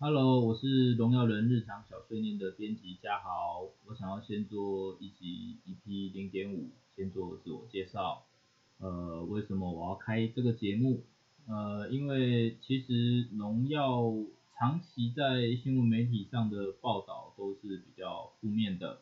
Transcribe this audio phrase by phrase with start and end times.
[0.00, 3.68] Hello，我是荣耀人日常小碎念的编辑嘉豪。
[3.84, 8.24] 我想要先做一集 EP 零点五，先做自我介绍。
[8.78, 11.02] 呃，为什么我要开这个节目？
[11.48, 14.14] 呃，因为其实农药
[14.56, 19.00] 长期在新闻媒体上的报道都是比较负面的。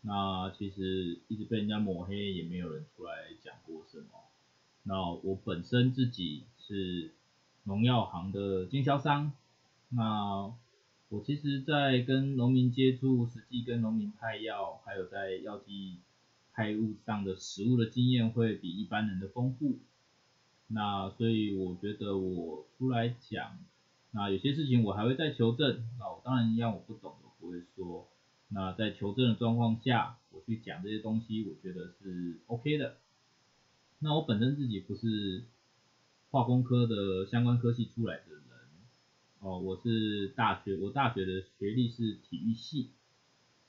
[0.00, 4.06] 那其实一直被人家抹黑，也没有人出来讲过什么。
[4.82, 7.12] 那我本身自己是
[7.62, 9.30] 农药行的经销商。
[9.90, 10.52] 那
[11.08, 15.96] 我其实，在跟农民接触，实际跟农民派药，还有在药剂
[16.52, 19.78] 派物上的实物的经验，会比一般人的丰富。
[20.66, 23.58] 那所以我觉得我出来讲，
[24.10, 25.82] 那有些事情我还会再求证。
[25.98, 28.06] 那我当然一样，我不懂的不会说。
[28.48, 32.96] 那在求证的状况下，我去讲这些东西，我觉得是 OK 的。
[34.00, 35.44] 那我本身自己不是
[36.30, 38.37] 化工科的相关科系出来的。
[39.40, 42.90] 哦，我是大学，我大学的学历是体育系。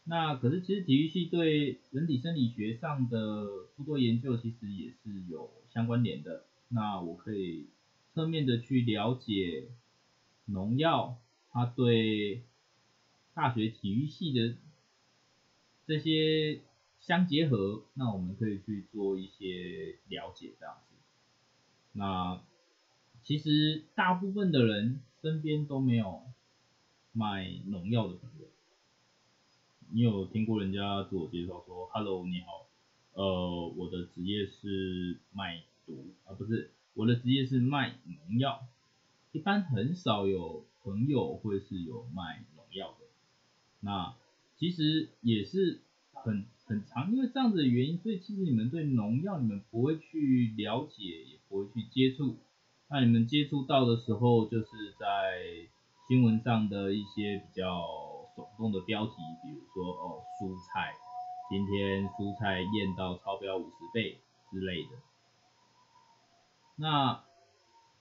[0.05, 6.45] 那可是其实体育系对人体生理学上的诸多研究其实也是有相关联的。
[6.69, 7.67] 那我可以
[8.15, 9.67] 侧面的去了解
[10.45, 11.19] 农药，
[11.51, 12.41] 它对
[13.35, 14.55] 大学体育系的
[15.85, 16.61] 这些
[16.99, 20.95] 相结合，那我们可以去做一些了解这样子。
[21.93, 22.41] 那
[23.21, 25.01] 其实大部分的人。
[25.21, 26.21] 身边都没有
[27.11, 28.47] 卖农药的朋友，
[29.91, 32.67] 你有听过人家自我介绍说：“Hello，你好，
[33.13, 38.61] 呃，我的职业是卖毒，啊不是，我的职业是卖农药。”
[39.33, 43.05] 一般很少有朋友会是有卖农药的。
[43.81, 44.15] 那
[44.57, 45.81] 其实也是
[46.13, 52.37] 很很长，因为这样子的原因，所以其实你们对农药你们不会去了解，也不会去接触。
[52.91, 55.07] 那你们接触到的时候，就是在
[56.07, 57.85] 新闻上的一些比较
[58.35, 60.95] 耸动的标题，比如说哦，蔬菜
[61.51, 64.17] 今天蔬菜验到超标五十倍
[64.51, 64.89] 之类的。
[66.77, 67.23] 那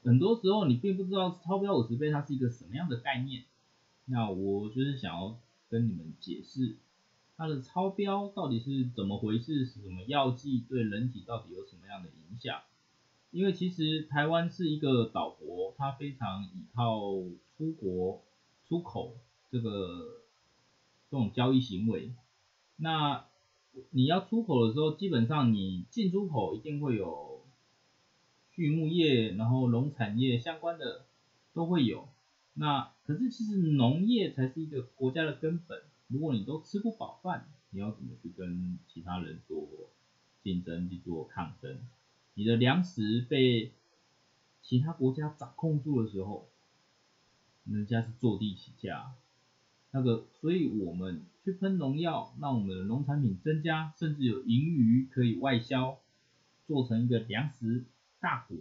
[0.02, 3.44] 很多时候你并不知道超标五十倍它是一个什么样的概念。
[4.06, 5.36] 那我就是想要
[5.68, 6.76] 跟你们解释
[7.36, 12.62] 它的超标到底是怎么回事，是什么药剂对人体到底有什么样的影响。
[13.30, 17.00] 因为其实台湾是一个岛国，它非常依靠
[17.56, 18.22] 出国
[18.66, 19.16] 出口
[19.50, 20.22] 这个
[21.10, 22.12] 这种交易行为。
[22.76, 23.26] 那
[23.90, 27.42] 你要出口的时候，基本上你进出口一定会有
[28.50, 31.04] 畜牧业，然后农产业相关的
[31.52, 32.08] 都会有。
[32.54, 35.82] 那可是其实农业才是一个国家的根本。
[36.08, 39.68] 如果你都吃不饱饭，你要怎么去跟其他人做
[40.42, 41.78] 竞争，去做抗争？
[42.38, 43.72] 你的粮食被
[44.62, 46.48] 其他国家掌控住的时候，
[47.64, 49.10] 人家是坐地起价，
[49.90, 55.98] 那个，所以我们去喷农药，让我们的农产品增加，甚至有盈余可以外销，
[56.68, 57.84] 做成一个粮食
[58.20, 58.56] 大国，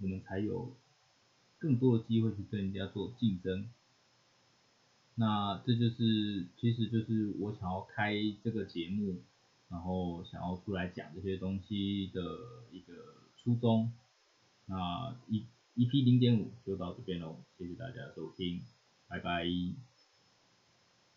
[0.00, 0.74] 我们才有
[1.58, 3.70] 更多的机会去跟人家做竞争。
[5.14, 9.22] 那这就是，其实就是我想要开这个节目。
[9.68, 12.20] 然后想要出来讲这些东西的
[12.70, 12.92] 一个
[13.36, 13.92] 初衷，
[14.66, 18.62] 那一一 P 零点五就到这边喽，谢谢大家收听，
[19.08, 19.44] 拜拜。